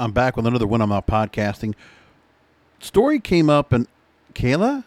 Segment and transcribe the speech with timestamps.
[0.00, 1.74] I'm back with another When I'm Not Podcasting.
[2.78, 3.86] Story came up, and
[4.32, 4.84] Kayla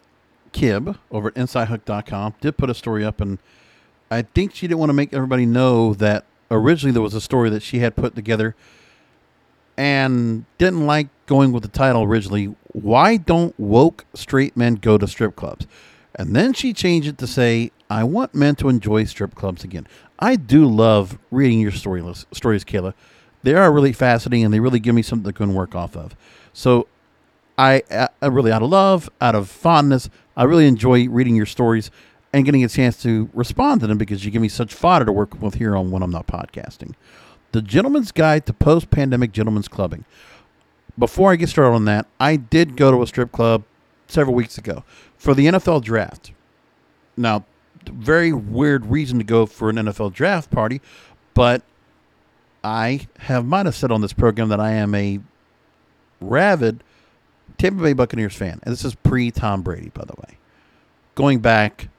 [0.53, 3.37] Kibbe over at InsideHook.com did put a story up, and
[4.09, 7.51] I think she didn't want to make everybody know that originally there was a story
[7.51, 8.55] that she had put together
[9.77, 12.55] and didn't like going with the title originally.
[12.71, 15.67] Why don't woke straight men go to strip clubs?
[16.15, 19.85] And then she changed it to say, I want men to enjoy strip clubs again.
[20.17, 22.01] I do love reading your story
[22.31, 22.95] stories, Kayla
[23.43, 26.15] they are really fascinating and they really give me something to and work off of.
[26.53, 26.87] So
[27.57, 27.83] I,
[28.21, 31.91] I really, out of love, out of fondness, I really enjoy reading your stories
[32.31, 35.11] and getting a chance to respond to them because you give me such fodder to
[35.11, 36.95] work with here on When I'm Not Podcasting.
[37.51, 40.05] The Gentleman's Guide to Post Pandemic Gentlemen's Clubbing.
[40.97, 43.63] Before I get started on that, I did go to a strip club
[44.07, 44.83] several weeks ago
[45.17, 46.31] for the NFL draft.
[47.15, 47.45] Now,
[47.85, 50.81] very weird reason to go for an NFL draft party,
[51.33, 51.61] but
[52.63, 55.19] I have might have said on this program that I am a
[56.21, 56.83] rabid
[57.57, 60.37] Tampa Bay Buccaneers fan, and this is pre Tom Brady, by the way,
[61.15, 61.89] going back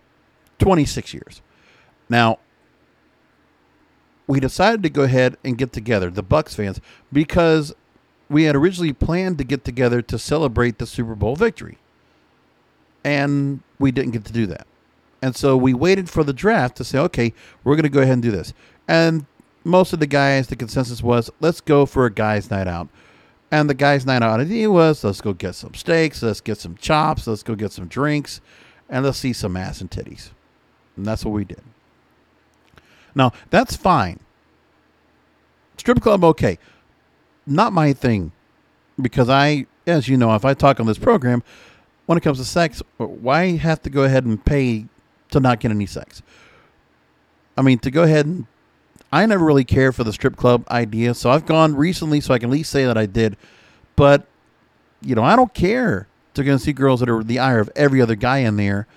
[0.58, 1.42] 26 years.
[2.08, 2.38] Now,
[4.26, 6.80] we decided to go ahead and get together, the Bucs fans,
[7.12, 7.74] because
[8.28, 11.78] we had originally planned to get together to celebrate the Super Bowl victory,
[13.04, 14.66] and we didn't get to do that.
[15.20, 18.14] And so we waited for the draft to say, okay, we're going to go ahead
[18.14, 18.52] and do this.
[18.86, 19.24] And
[19.64, 22.88] most of the guys, the consensus was, let's go for a guy's night out.
[23.50, 26.76] And the guy's night out idea was, let's go get some steaks, let's get some
[26.76, 28.40] chops, let's go get some drinks,
[28.88, 30.30] and let's see some ass and titties.
[30.96, 31.62] And that's what we did.
[33.14, 34.20] Now, that's fine.
[35.76, 36.58] Strip club, okay.
[37.46, 38.32] Not my thing.
[39.00, 41.42] Because I, as you know, if I talk on this program,
[42.06, 44.86] when it comes to sex, why have to go ahead and pay
[45.30, 46.22] to not get any sex?
[47.56, 48.46] I mean, to go ahead and
[49.14, 52.40] I never really cared for the strip club idea, so I've gone recently, so I
[52.40, 53.36] can at least say that I did.
[53.94, 54.26] But
[55.00, 57.70] you know, I don't care to go and see girls that are the ire of
[57.76, 58.88] every other guy in there,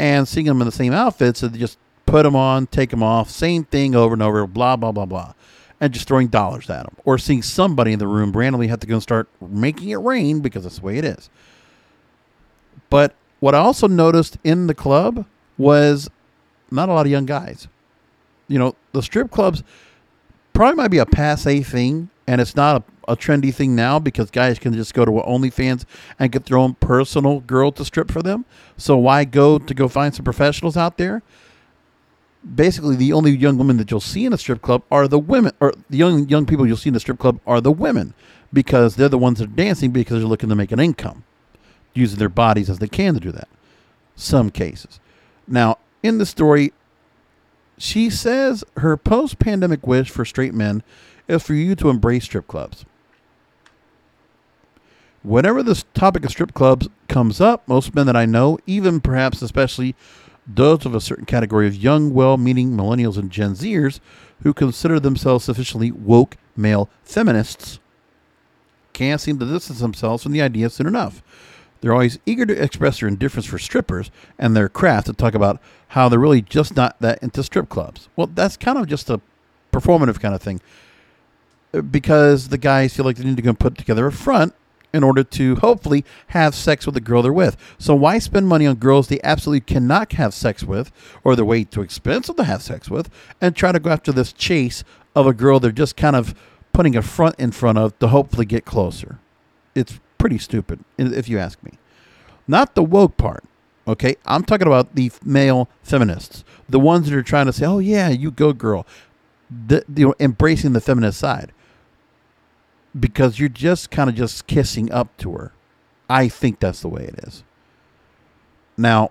[0.00, 3.30] and seeing them in the same outfits and just put them on, take them off,
[3.30, 5.32] same thing over and over, blah blah blah blah,
[5.80, 8.88] and just throwing dollars at them, or seeing somebody in the room randomly have to
[8.88, 11.30] go and start making it rain because that's the way it is.
[12.90, 15.24] But what I also noticed in the club
[15.56, 16.10] was
[16.68, 17.68] not a lot of young guys
[18.52, 19.62] you know, the strip clubs
[20.52, 24.30] probably might be a passe thing, and it's not a, a, trendy thing now because
[24.30, 25.84] guys can just go to OnlyFans
[26.18, 28.44] and get their own personal girl to strip for them.
[28.76, 31.22] So why go to go find some professionals out there?
[32.54, 35.52] Basically, the only young women that you'll see in a strip club are the women,
[35.60, 38.14] or the young young people you'll see in the strip club are the women,
[38.52, 41.24] because they're the ones that are dancing because they're looking to make an income,
[41.94, 43.48] using their bodies as they can to do that.
[44.16, 44.98] Some cases.
[45.46, 46.72] Now, in the story,
[47.82, 50.84] she says her post pandemic wish for straight men
[51.26, 52.84] is for you to embrace strip clubs.
[55.24, 59.42] Whenever this topic of strip clubs comes up, most men that I know, even perhaps
[59.42, 59.96] especially
[60.46, 63.98] those of a certain category of young, well meaning millennials and Gen Zers
[64.44, 67.80] who consider themselves sufficiently woke male feminists,
[68.92, 71.20] can't seem to distance themselves from the idea soon enough.
[71.82, 75.60] They're always eager to express their indifference for strippers and their craft to talk about
[75.88, 78.08] how they're really just not that into strip clubs.
[78.16, 79.20] Well, that's kind of just a
[79.72, 80.60] performative kind of thing
[81.74, 84.54] uh, because the guys feel like they need to go put together a front
[84.92, 87.56] in order to hopefully have sex with the girl they're with.
[87.78, 90.92] So why spend money on girls they absolutely cannot have sex with
[91.24, 93.10] or they're way too expensive to have sex with
[93.40, 94.84] and try to go after this chase
[95.16, 96.34] of a girl they're just kind of
[96.72, 99.18] putting a front in front of to hopefully get closer.
[99.74, 101.72] It's pretty stupid, if you ask me.
[102.46, 103.42] Not the woke part.
[103.88, 107.80] Okay, I'm talking about the male feminists, the ones that are trying to say, "Oh
[107.80, 108.86] yeah, you go, girl,"
[109.50, 111.50] the, you know, embracing the feminist side,
[112.98, 115.50] because you're just kind of just kissing up to her.
[116.08, 117.42] I think that's the way it is.
[118.76, 119.10] Now,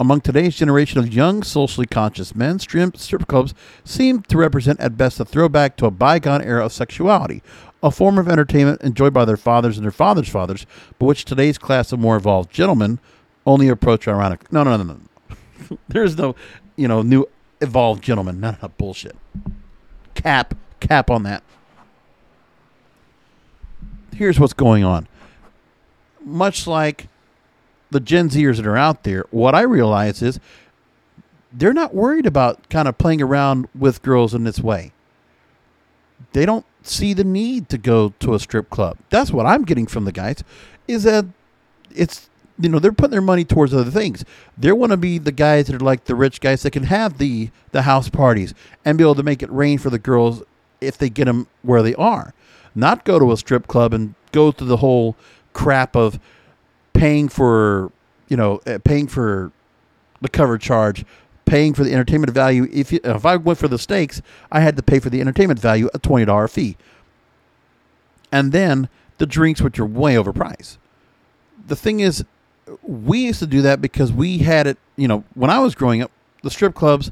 [0.00, 3.52] among today's generation of young, socially conscious men, strip, strip clubs
[3.84, 7.42] seem to represent at best a throwback to a bygone era of sexuality,
[7.82, 10.66] a form of entertainment enjoyed by their fathers and their fathers' fathers,
[10.98, 12.98] but which today's class of more evolved gentlemen
[13.46, 14.52] only approach ironic.
[14.52, 15.00] No, no, no, no.
[15.30, 15.78] no.
[15.88, 16.34] There's no,
[16.76, 17.26] you know, new
[17.60, 18.40] evolved gentlemen.
[18.40, 19.16] None of bullshit.
[20.14, 21.42] Cap, cap on that.
[24.14, 25.06] Here's what's going on.
[26.24, 27.08] Much like
[27.90, 30.40] the Gen Zers that are out there, what I realize is
[31.52, 34.92] they're not worried about kind of playing around with girls in this way.
[36.32, 38.98] They don't see the need to go to a strip club.
[39.10, 40.44] That's what I'm getting from the guys
[40.86, 41.26] is that
[41.94, 42.28] it's
[42.58, 44.24] you know they're putting their money towards other things.
[44.56, 47.18] They want to be the guys that are like the rich guys that can have
[47.18, 48.54] the the house parties
[48.84, 50.42] and be able to make it rain for the girls
[50.80, 52.34] if they get them where they are.
[52.74, 55.16] not go to a strip club and go through the whole
[55.52, 56.20] crap of
[56.92, 57.90] paying for,
[58.28, 59.52] you know, uh, paying for
[60.20, 61.04] the cover charge,
[61.48, 62.68] paying for the entertainment value.
[62.72, 64.20] If you, if I went for the steaks,
[64.52, 66.76] I had to pay for the entertainment value a twenty dollar fee,
[68.30, 70.76] and then the drinks, which are way overpriced.
[71.66, 72.24] The thing is,
[72.82, 74.78] we used to do that because we had it.
[74.96, 76.10] You know, when I was growing up,
[76.42, 77.10] the strip clubs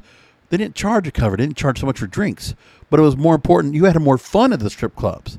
[0.49, 2.55] they didn't charge a cover, they didn't charge so much for drinks,
[2.89, 3.75] but it was more important.
[3.75, 5.37] You had more fun at the strip clubs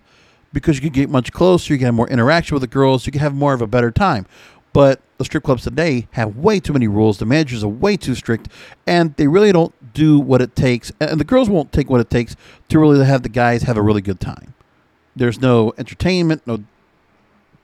[0.52, 3.12] because you could get much closer, you could have more interaction with the girls, you
[3.12, 4.26] could have more of a better time.
[4.72, 7.18] But the strip clubs today have way too many rules.
[7.18, 8.48] The managers are way too strict,
[8.86, 10.92] and they really don't do what it takes.
[11.00, 12.36] And the girls won't take what it takes
[12.68, 14.54] to really have the guys have a really good time.
[15.16, 16.62] There's no entertainment, no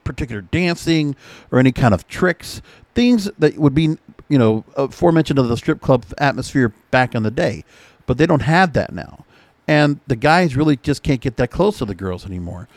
[0.03, 1.17] particular dancing
[1.51, 2.61] or any kind of tricks,
[2.95, 3.97] things that would be,
[4.29, 7.65] you know, aforementioned of the strip club atmosphere back in the day.
[8.07, 9.25] But they don't have that now.
[9.67, 12.69] And the guys really just can't get that close to the girls anymore.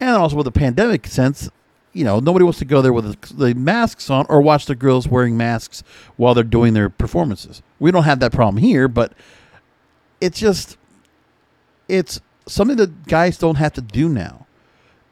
[0.00, 1.48] And also with the pandemic sense,
[1.94, 5.08] you know, nobody wants to go there with the masks on or watch the girls
[5.08, 5.82] wearing masks
[6.16, 7.62] while they're doing their performances.
[7.78, 9.12] We don't have that problem here, but
[10.20, 10.76] it's just,
[11.88, 14.46] it's something that guys don't have to do now.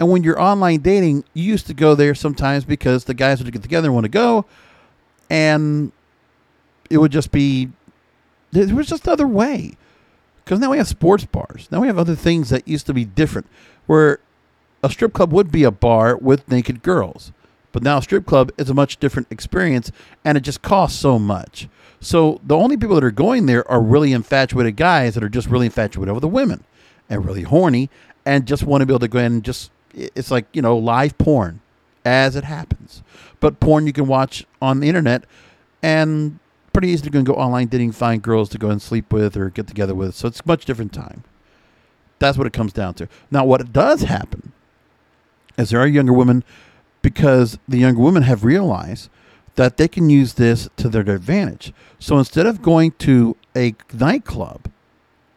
[0.00, 3.52] And when you're online dating, you used to go there sometimes because the guys would
[3.52, 4.44] get together and want to go,
[5.30, 5.92] and
[6.90, 7.70] it would just be,
[8.50, 9.76] there was just another way.
[10.44, 11.68] Because now we have sports bars.
[11.70, 13.46] Now we have other things that used to be different,
[13.86, 14.18] where
[14.82, 17.32] a strip club would be a bar with naked girls.
[17.72, 19.90] But now a strip club is a much different experience
[20.24, 21.68] and it just costs so much.
[22.00, 25.48] So the only people that are going there are really infatuated guys that are just
[25.48, 26.64] really infatuated with the women
[27.08, 27.88] and really horny
[28.26, 30.76] and just want to be able to go in and just it's like, you know,
[30.76, 31.60] live porn
[32.04, 33.02] as it happens.
[33.40, 35.24] But porn you can watch on the internet
[35.82, 36.38] and
[36.72, 39.66] pretty easy to go online dating, find girls to go and sleep with or get
[39.66, 40.14] together with.
[40.14, 41.24] So it's much different time.
[42.18, 43.08] That's what it comes down to.
[43.30, 44.52] Now, what does happen
[45.58, 46.44] is there are younger women
[47.02, 49.10] because the younger women have realized
[49.56, 51.72] that they can use this to their advantage.
[51.98, 54.70] So instead of going to a nightclub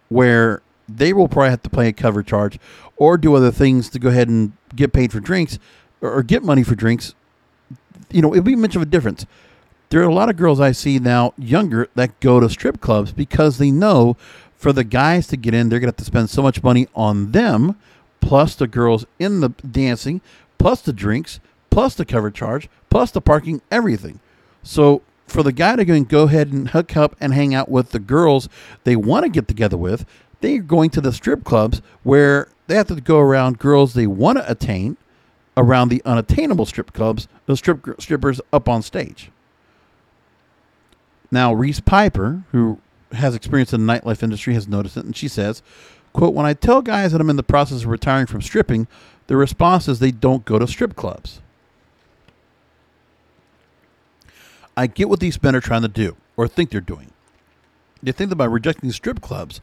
[0.10, 2.60] where they will probably have to pay a cover charge
[2.98, 5.60] or do other things to go ahead and get paid for drinks
[6.02, 7.14] or get money for drinks,
[8.12, 9.26] you know, it'd be much of a difference.
[9.90, 13.12] There are a lot of girls I see now, younger, that go to strip clubs
[13.12, 14.18] because they know
[14.56, 16.88] for the guys to get in, they're going to have to spend so much money
[16.96, 17.78] on them,
[18.26, 20.20] plus the girls in the dancing,
[20.58, 21.40] plus the drinks,
[21.70, 24.20] plus the cover charge, plus the parking, everything.
[24.64, 28.00] So for the guy to go ahead and hook up and hang out with the
[28.00, 28.50] girls
[28.84, 30.08] they want to get together with,
[30.42, 34.40] they're going to the strip clubs where they have to go around girls they want
[34.40, 34.98] to attain
[35.56, 39.30] around the unattainable strip clubs, the strip strippers up on stage.
[41.30, 42.80] Now, Reese Piper, who
[43.12, 45.62] has experience in the nightlife industry, has noticed it, and she says,
[46.16, 48.88] quote, When I tell guys that I'm in the process of retiring from stripping,
[49.28, 51.42] the response is they don't go to strip clubs.
[54.78, 57.12] I get what these men are trying to do, or think they're doing.
[58.02, 59.62] They think that by rejecting strip clubs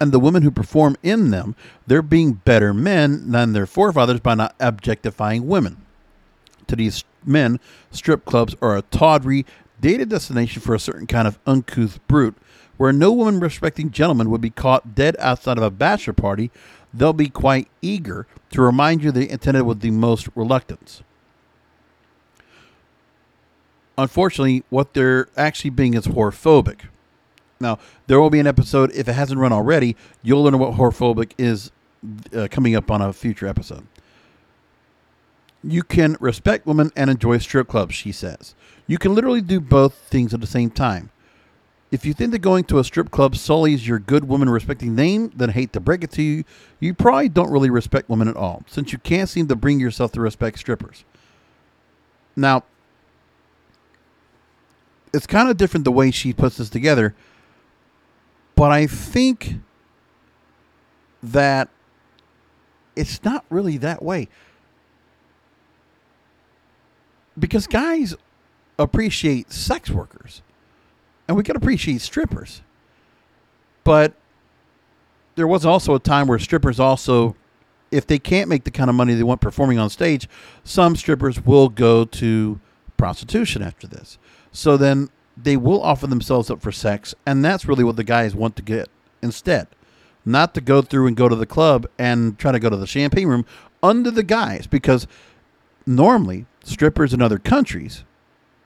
[0.00, 1.54] and the women who perform in them,
[1.86, 5.84] they're being better men than their forefathers by not objectifying women.
[6.66, 7.60] To these men,
[7.90, 9.46] strip clubs are a tawdry,
[9.80, 12.36] dated destination for a certain kind of uncouth brute,
[12.76, 16.50] where no woman respecting gentleman would be caught dead outside of a bachelor party.
[16.92, 21.02] They'll be quite eager to remind you they intended with the most reluctance.
[23.96, 26.82] Unfortunately, what they're actually being is whorephobic.
[27.60, 31.32] Now, there will be an episode, if it hasn't run already, you'll learn what whorephobic
[31.38, 31.70] is
[32.34, 33.86] uh, coming up on a future episode.
[35.62, 38.56] You can respect women and enjoy strip clubs, she says.
[38.88, 41.10] You can literally do both things at the same time.
[41.92, 45.30] If you think that going to a strip club sullies your good woman respecting name,
[45.36, 46.42] then I hate to break it to you,
[46.80, 50.10] you probably don't really respect women at all, since you can't seem to bring yourself
[50.12, 51.04] to respect strippers.
[52.34, 52.64] Now,
[55.12, 57.14] it's kind of different the way she puts this together,
[58.54, 59.56] but I think
[61.22, 61.68] that
[62.96, 64.28] it's not really that way.
[67.38, 68.14] Because guys
[68.78, 70.40] appreciate sex workers
[71.28, 72.62] and we can appreciate strippers.
[73.84, 74.14] But
[75.34, 77.36] there was also a time where strippers also
[77.92, 80.28] if they can't make the kind of money they want performing on stage,
[80.64, 82.58] some strippers will go to
[82.96, 84.18] prostitution after this.
[84.50, 88.34] So then they will offer themselves up for sex, and that's really what the guys
[88.34, 88.88] want to get
[89.20, 89.68] instead.
[90.24, 92.86] Not to go through and go to the club and try to go to the
[92.86, 93.44] champagne room
[93.82, 95.06] under the guys, because
[95.84, 98.04] normally strippers in other countries,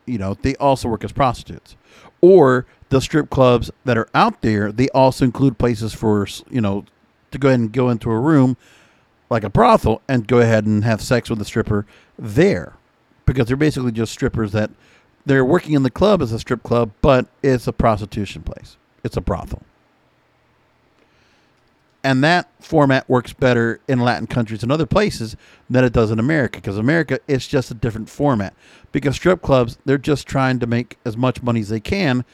[0.06, 1.76] you know, they also work as prostitutes.
[2.20, 6.84] Or the strip clubs that are out there, they also include places for, you know,
[7.30, 8.56] to go ahead and go into a room
[9.28, 11.84] like a brothel and go ahead and have sex with the stripper
[12.18, 12.74] there
[13.26, 14.70] because they're basically just strippers that
[15.24, 18.76] they're working in the club as a strip club, but it's a prostitution place.
[19.02, 19.62] It's a brothel.
[22.06, 25.36] And that format works better in Latin countries and other places
[25.68, 28.54] than it does in America because America it's just a different format.
[28.92, 32.24] Because strip clubs, they're just trying to make as much money as they can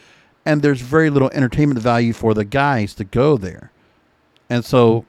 [0.44, 3.70] and there's very little entertainment value for the guys to go there.
[4.50, 5.06] And so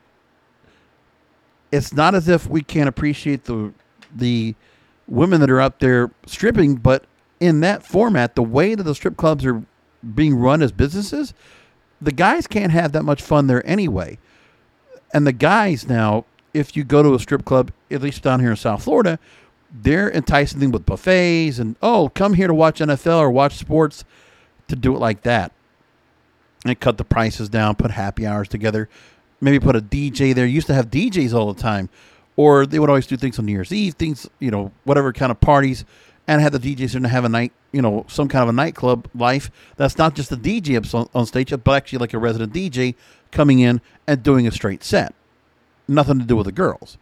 [1.71, 3.73] it's not as if we can't appreciate the
[4.15, 4.55] the
[5.07, 7.05] women that are up there stripping, but
[7.39, 9.63] in that format, the way that the strip clubs are
[10.15, 11.33] being run as businesses,
[11.99, 14.17] the guys can't have that much fun there anyway.
[15.13, 18.51] And the guys now, if you go to a strip club, at least down here
[18.51, 19.19] in South Florida,
[19.71, 24.03] they're enticing them with buffets and oh, come here to watch NFL or watch sports
[24.67, 25.51] to do it like that.
[26.65, 28.89] And cut the prices down, put happy hours together
[29.43, 30.45] maybe put a DJ there.
[30.45, 31.89] Used to have DJs all the time,
[32.35, 35.31] or they would always do things on New Year's Eve, things you know, whatever kind
[35.31, 35.85] of parties,
[36.27, 39.09] and have the DJs and have a night, you know, some kind of a nightclub
[39.13, 39.51] life.
[39.75, 42.95] That's not just a DJ up on stage, but actually like a resident DJ
[43.31, 45.13] coming in and doing a straight set.
[45.87, 46.97] Nothing to do with the girls.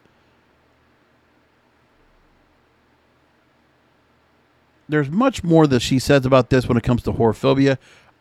[4.90, 7.78] There's much more that she says about this when it comes to whorephobia.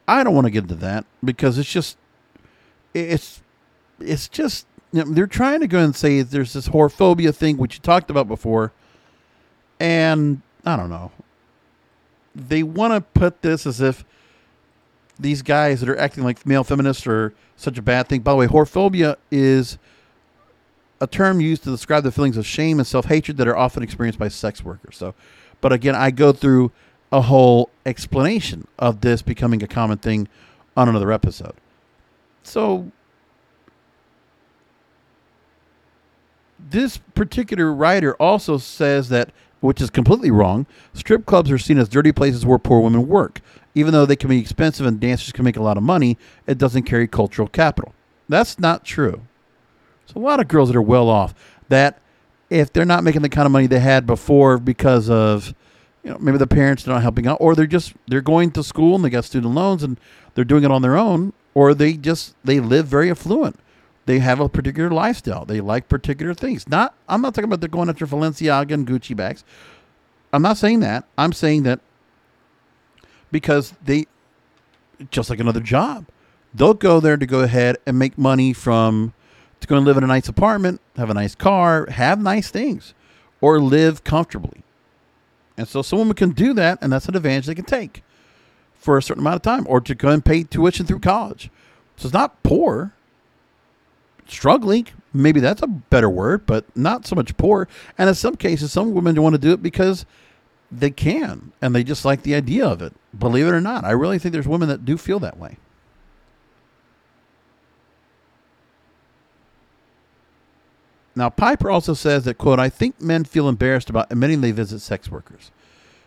[0.07, 1.97] I don't want to get into that because it's just
[2.95, 3.43] it's
[3.99, 7.75] it's just you know, they're trying to go and say there's this whorephobia thing, which
[7.77, 8.73] you talked about before,
[9.79, 11.11] and I don't know.
[12.35, 14.05] They want to put this as if
[15.19, 18.21] these guys that are acting like male feminists are such a bad thing.
[18.21, 19.79] By the way, whorephobia is
[21.01, 23.83] a term used to describe the feelings of shame and self hatred that are often
[23.83, 24.97] experienced by sex workers.
[24.97, 25.15] So,
[25.61, 26.73] but again, I go through
[27.13, 30.29] a whole explanation of this becoming a common thing
[30.77, 31.55] on another episode.
[32.43, 32.91] So
[36.59, 41.89] this particular writer also says that, which is completely wrong, strip clubs are seen as
[41.89, 43.41] dirty places where poor women work.
[43.75, 46.59] Even though they can be expensive and dancers can make a lot of money, it
[46.59, 47.95] doesn't carry cultural capital.
[48.29, 49.23] That's not true.
[50.07, 51.35] There's a lot of girls that are well off
[51.69, 52.01] that
[52.49, 55.55] if they're not making the kind of money they had before because of
[56.03, 58.63] you know maybe the parents are not helping out or they're just they're going to
[58.63, 59.99] school and they got student loans and
[60.35, 63.59] they're doing it on their own or they just they live very affluent
[64.11, 65.45] they have a particular lifestyle.
[65.45, 66.69] They like particular things.
[66.69, 69.45] Not I'm not talking about they're going after Balenciaga and Gucci bags.
[70.33, 71.05] I'm not saying that.
[71.17, 71.79] I'm saying that
[73.31, 74.07] because they
[75.13, 76.07] just like another job.
[76.53, 79.15] They'll go there to go ahead and make money from
[79.61, 82.95] to go and live in a nice apartment, have a nice car, have nice things,
[83.41, 84.65] or live comfortably.
[85.57, 88.03] And so someone can do that, and that's an advantage they can take
[88.75, 91.49] for a certain amount of time, or to go and pay tuition through college.
[91.97, 92.95] So it's not poor
[94.31, 94.87] struggling.
[95.13, 97.69] Maybe that's a better word, but not so much poor.
[97.99, 100.07] And in some cases, some women want to do it because
[100.71, 102.93] they can and they just like the idea of it.
[103.19, 105.57] Believe it or not, I really think there's women that do feel that way.
[111.17, 114.79] Now, Piper also says that, quote, I think men feel embarrassed about admitting they visit
[114.79, 115.51] sex workers.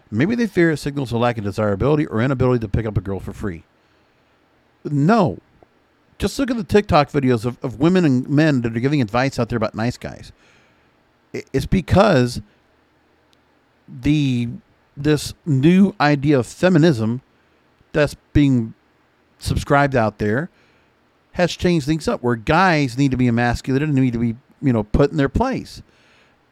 [0.09, 3.01] Maybe they fear it signals a lack of desirability or inability to pick up a
[3.01, 3.63] girl for free.
[4.83, 5.39] No,
[6.17, 9.39] just look at the TikTok videos of, of women and men that are giving advice
[9.39, 10.31] out there about nice guys.
[11.51, 12.41] It's because
[13.87, 14.49] the
[14.95, 17.21] this new idea of feminism
[17.91, 18.73] that's being
[19.39, 20.49] subscribed out there
[21.33, 24.71] has changed things up where guys need to be emasculated and need to be, you
[24.71, 25.81] know, put in their place.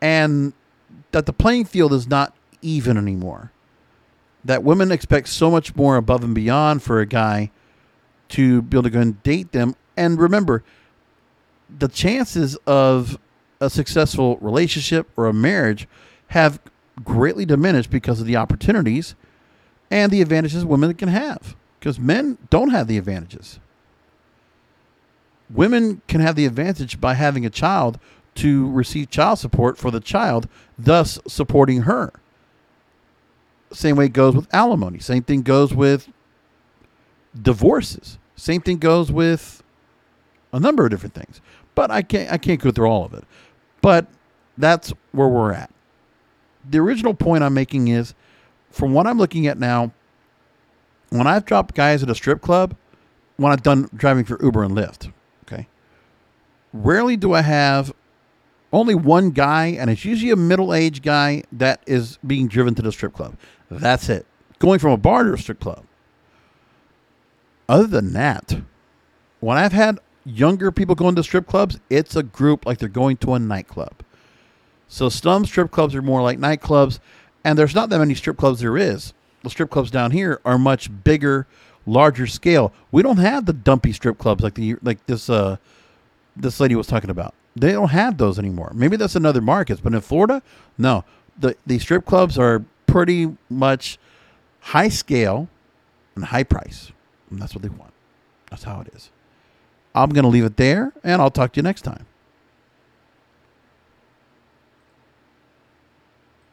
[0.01, 0.53] And
[1.11, 3.51] that the playing field is not even anymore.
[4.43, 7.51] That women expect so much more above and beyond for a guy
[8.31, 9.75] to be able to go and date them.
[9.95, 10.63] And remember,
[11.69, 13.17] the chances of
[13.59, 15.87] a successful relationship or a marriage
[16.27, 16.59] have
[17.03, 19.15] greatly diminished because of the opportunities
[19.89, 21.55] and the advantages women can have.
[21.79, 23.59] Because men don't have the advantages.
[25.49, 27.99] Women can have the advantage by having a child
[28.35, 30.47] to receive child support for the child,
[30.77, 32.13] thus supporting her.
[33.73, 34.99] Same way it goes with alimony.
[34.99, 36.07] Same thing goes with
[37.39, 38.17] divorces.
[38.35, 39.63] Same thing goes with
[40.53, 41.41] a number of different things.
[41.75, 43.23] But I can't I can't go through all of it.
[43.81, 44.07] But
[44.57, 45.71] that's where we're at.
[46.69, 48.13] The original point I'm making is
[48.69, 49.91] from what I'm looking at now,
[51.09, 52.75] when I've dropped guys at a strip club,
[53.37, 55.11] when I've done driving for Uber and Lyft,
[55.45, 55.67] okay,
[56.73, 57.93] rarely do I have
[58.71, 62.81] only one guy, and it's usually a middle aged guy that is being driven to
[62.81, 63.35] the strip club.
[63.69, 64.25] That's it.
[64.59, 65.83] Going from a bar to a strip club
[67.71, 68.61] other than that,
[69.39, 73.15] when I've had younger people going to strip clubs, it's a group like they're going
[73.17, 73.93] to a nightclub.
[74.89, 76.99] So some strip clubs are more like nightclubs,
[77.45, 79.13] and there's not that many strip clubs there is.
[79.43, 81.47] The strip clubs down here are much bigger,
[81.85, 82.73] larger scale.
[82.91, 85.55] We don't have the dumpy strip clubs like the like this uh
[86.35, 87.33] this lady was talking about.
[87.55, 88.71] They don't have those anymore.
[88.75, 90.43] Maybe that's another market, but in Florida,
[90.77, 91.05] no.
[91.39, 93.97] The the strip clubs are pretty much
[94.59, 95.47] high scale
[96.15, 96.91] and high price.
[97.31, 97.93] And that's what they want.
[98.49, 99.09] That's how it is.
[99.95, 102.05] I'm going to leave it there, and I'll talk to you next time.